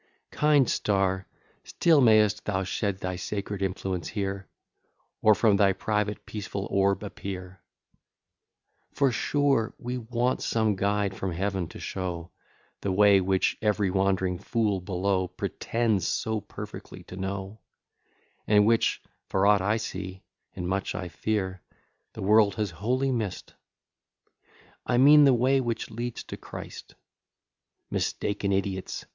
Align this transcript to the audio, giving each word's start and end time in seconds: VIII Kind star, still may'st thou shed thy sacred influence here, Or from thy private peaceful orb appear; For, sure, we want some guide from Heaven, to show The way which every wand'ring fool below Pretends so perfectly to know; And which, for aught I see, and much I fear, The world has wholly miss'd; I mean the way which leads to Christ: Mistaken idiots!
VIII 0.01 0.29
Kind 0.39 0.67
star, 0.71 1.27
still 1.63 2.01
may'st 2.01 2.45
thou 2.45 2.63
shed 2.63 3.01
thy 3.01 3.17
sacred 3.17 3.61
influence 3.61 4.07
here, 4.07 4.47
Or 5.21 5.35
from 5.35 5.57
thy 5.57 5.73
private 5.73 6.25
peaceful 6.25 6.67
orb 6.71 7.03
appear; 7.03 7.61
For, 8.93 9.11
sure, 9.11 9.75
we 9.77 9.99
want 9.99 10.41
some 10.41 10.75
guide 10.75 11.15
from 11.15 11.31
Heaven, 11.33 11.67
to 11.67 11.79
show 11.79 12.31
The 12.81 12.91
way 12.91 13.21
which 13.21 13.59
every 13.61 13.91
wand'ring 13.91 14.39
fool 14.39 14.81
below 14.81 15.27
Pretends 15.27 16.07
so 16.07 16.41
perfectly 16.41 17.03
to 17.03 17.15
know; 17.15 17.59
And 18.47 18.65
which, 18.65 19.03
for 19.29 19.45
aught 19.45 19.61
I 19.61 19.77
see, 19.77 20.23
and 20.55 20.67
much 20.67 20.95
I 20.95 21.09
fear, 21.09 21.61
The 22.13 22.23
world 22.23 22.55
has 22.55 22.71
wholly 22.71 23.11
miss'd; 23.11 23.53
I 24.83 24.97
mean 24.97 25.25
the 25.25 25.33
way 25.35 25.61
which 25.61 25.91
leads 25.91 26.23
to 26.23 26.37
Christ: 26.37 26.95
Mistaken 27.91 28.51
idiots! 28.51 29.05